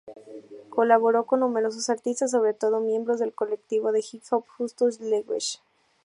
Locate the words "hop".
4.31-4.45